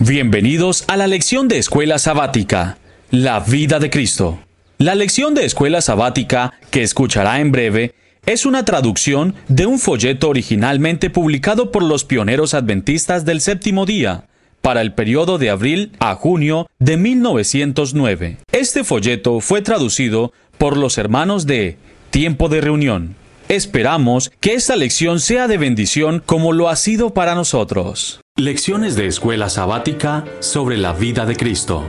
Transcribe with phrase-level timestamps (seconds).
[0.00, 2.78] Bienvenidos a la lección de Escuela Sabática,
[3.10, 4.38] La vida de Cristo.
[4.78, 10.28] La lección de Escuela Sabática, que escuchará en breve, es una traducción de un folleto
[10.28, 14.28] originalmente publicado por los pioneros adventistas del séptimo día,
[14.62, 18.36] para el periodo de abril a junio de 1909.
[18.52, 21.76] Este folleto fue traducido por los hermanos de
[22.10, 23.16] Tiempo de Reunión.
[23.48, 28.20] Esperamos que esta lección sea de bendición como lo ha sido para nosotros.
[28.38, 31.82] Lecciones de Escuela Sabática sobre la vida de Cristo.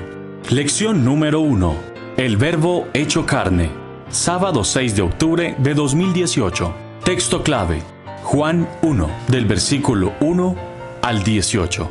[0.50, 1.76] Lección número 1.
[2.18, 3.70] El Verbo hecho carne.
[4.10, 6.74] Sábado 6 de octubre de 2018.
[7.04, 7.84] Texto clave.
[8.24, 10.56] Juan 1, del versículo 1
[11.04, 11.88] al 18.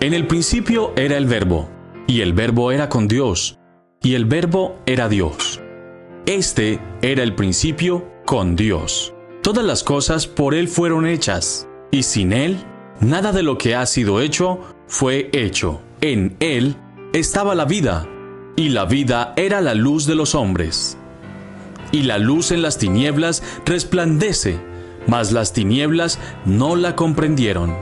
[0.00, 1.70] En el principio era el Verbo,
[2.08, 3.60] y el Verbo era con Dios,
[4.02, 5.60] y el Verbo era Dios.
[6.26, 9.14] Este era el principio con Dios.
[9.44, 12.58] Todas las cosas por Él fueron hechas, y sin Él
[13.00, 15.80] Nada de lo que ha sido hecho fue hecho.
[16.00, 16.76] En Él
[17.12, 18.06] estaba la vida,
[18.56, 20.96] y la vida era la luz de los hombres.
[21.92, 24.58] Y la luz en las tinieblas resplandece,
[25.06, 27.74] mas las tinieblas no la comprendieron.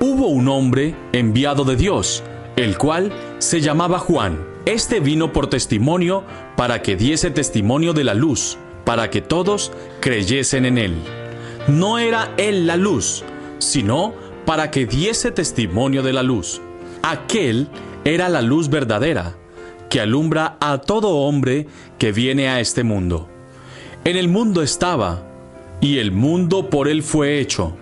[0.00, 2.24] Hubo un hombre enviado de Dios,
[2.56, 4.44] el cual se llamaba Juan.
[4.66, 6.24] Este vino por testimonio
[6.56, 10.94] para que diese testimonio de la luz, para que todos creyesen en él.
[11.68, 13.24] No era él la luz,
[13.58, 14.14] sino
[14.48, 16.62] para que diese testimonio de la luz.
[17.02, 17.68] Aquel
[18.06, 19.36] era la luz verdadera,
[19.90, 21.66] que alumbra a todo hombre
[21.98, 23.28] que viene a este mundo.
[24.06, 25.22] En el mundo estaba,
[25.82, 27.76] y el mundo por él fue hecho,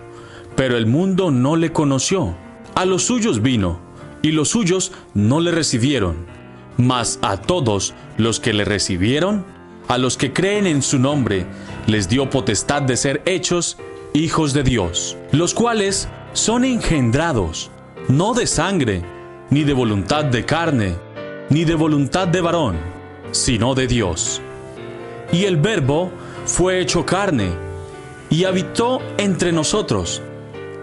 [0.56, 2.34] pero el mundo no le conoció.
[2.74, 3.78] A los suyos vino,
[4.20, 6.26] y los suyos no le recibieron.
[6.78, 9.44] Mas a todos los que le recibieron,
[9.86, 11.46] a los que creen en su nombre,
[11.86, 13.76] les dio potestad de ser hechos
[14.14, 17.70] hijos de Dios, los cuales son engendrados,
[18.08, 19.02] no de sangre,
[19.48, 20.94] ni de voluntad de carne,
[21.48, 22.76] ni de voluntad de varón,
[23.30, 24.42] sino de Dios.
[25.32, 26.10] Y el Verbo
[26.44, 27.48] fue hecho carne,
[28.28, 30.20] y habitó entre nosotros,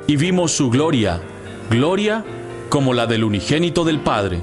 [0.08, 1.22] y vimos su gloria,
[1.70, 2.26] gloria
[2.70, 4.42] como la del unigénito del Padre,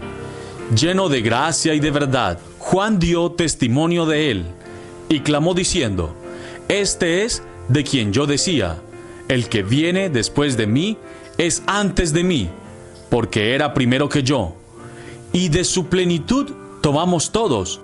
[0.77, 2.39] lleno de gracia y de verdad.
[2.59, 4.45] Juan dio testimonio de él,
[5.09, 6.15] y clamó diciendo,
[6.69, 8.81] Este es de quien yo decía,
[9.31, 10.99] el que viene después de mí
[11.39, 12.51] es antes de mí,
[13.11, 14.57] porque era primero que yo.
[15.33, 17.81] Y de su plenitud tomamos todos,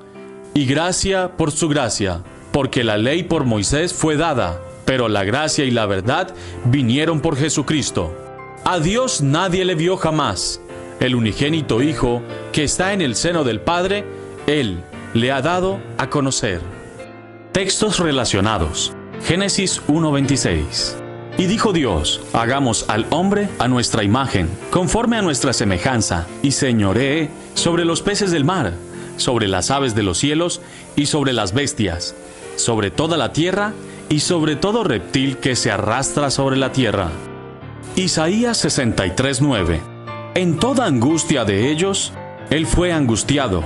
[0.55, 5.65] y gracia por su gracia, porque la ley por Moisés fue dada, pero la gracia
[5.65, 8.13] y la verdad vinieron por Jesucristo.
[8.65, 10.61] A Dios nadie le vio jamás.
[10.99, 14.05] El unigénito Hijo, que está en el seno del Padre,
[14.49, 14.83] Él
[15.15, 16.61] le ha dado a conocer.
[17.53, 18.93] Textos relacionados.
[19.23, 21.06] Génesis 1.26
[21.39, 27.29] y dijo Dios, hagamos al hombre a nuestra imagen, conforme a nuestra semejanza, y señoree
[27.55, 28.73] sobre los peces del mar,
[29.19, 30.63] sobre las aves de los cielos,
[30.97, 32.15] y sobre las bestias,
[32.57, 33.75] sobre toda la tierra,
[34.09, 37.11] y sobre todo reptil que se arrastra sobre la tierra.
[37.97, 39.81] Isaías 63:9
[40.35, 42.13] En toda angustia de ellos,
[42.49, 43.63] Él fue angustiado,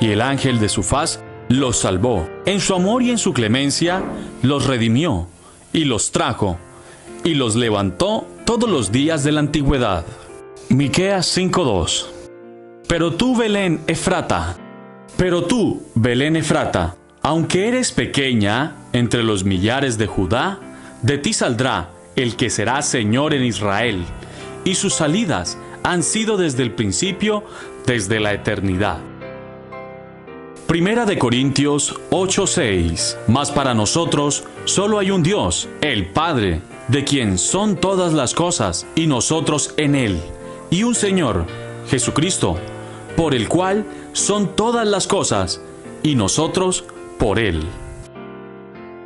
[0.00, 2.28] y el ángel de su faz los salvó.
[2.46, 4.02] En su amor y en su clemencia
[4.42, 5.28] los redimió,
[5.72, 6.58] y los trajo
[7.24, 10.04] y los levantó todos los días de la antigüedad.
[10.68, 12.06] Miqueas 5:2
[12.88, 14.56] Pero tú, Belén Efrata,
[15.16, 20.58] pero tú, Belén Efrata, aunque eres pequeña entre los millares de Judá,
[21.02, 24.04] de ti saldrá el que será Señor en Israel,
[24.64, 27.44] y sus salidas han sido desde el principio,
[27.86, 28.98] desde la eternidad.
[30.66, 37.38] Primera de Corintios 8:6 Mas para nosotros solo hay un Dios, el Padre, de quien
[37.38, 40.20] son todas las cosas, y nosotros en Él,
[40.70, 41.46] y un Señor,
[41.88, 42.56] Jesucristo,
[43.16, 45.60] por el cual son todas las cosas,
[46.02, 46.84] y nosotros
[47.18, 47.62] por Él.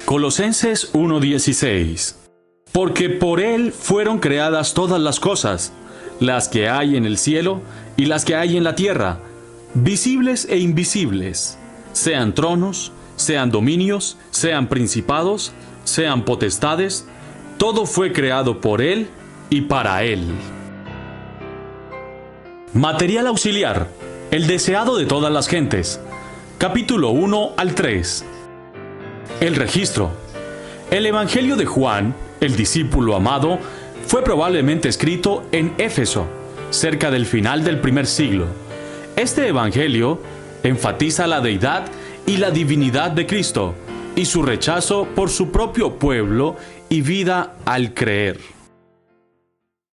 [0.04, 2.14] Colosenses 1:16
[2.72, 5.72] Porque por Él fueron creadas todas las cosas,
[6.20, 7.60] las que hay en el cielo
[7.96, 9.18] y las que hay en la tierra,
[9.74, 11.58] visibles e invisibles,
[11.92, 15.52] sean tronos, sean dominios, sean principados,
[15.84, 17.06] sean potestades,
[17.58, 19.08] todo fue creado por Él
[19.50, 20.24] y para Él.
[22.74, 23.88] Material auxiliar.
[24.30, 26.00] El deseado de todas las gentes.
[26.58, 28.24] Capítulo 1 al 3.
[29.40, 30.10] El registro.
[30.90, 33.58] El Evangelio de Juan, el discípulo amado,
[34.06, 36.26] fue probablemente escrito en Éfeso,
[36.70, 38.46] cerca del final del primer siglo.
[39.16, 40.20] Este Evangelio
[40.62, 41.84] enfatiza la deidad
[42.26, 43.74] y la divinidad de Cristo
[44.16, 46.56] y su rechazo por su propio pueblo
[46.88, 48.55] y vida al creer.